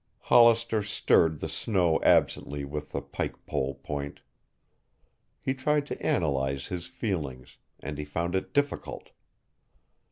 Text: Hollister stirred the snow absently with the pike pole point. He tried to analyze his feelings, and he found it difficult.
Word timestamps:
Hollister 0.21 0.81
stirred 0.81 1.41
the 1.41 1.47
snow 1.47 2.01
absently 2.01 2.65
with 2.65 2.89
the 2.89 3.03
pike 3.03 3.45
pole 3.45 3.75
point. 3.75 4.21
He 5.39 5.53
tried 5.53 5.85
to 5.85 6.01
analyze 6.03 6.65
his 6.65 6.87
feelings, 6.87 7.57
and 7.79 7.99
he 7.99 8.03
found 8.05 8.33
it 8.33 8.51
difficult. 8.51 9.11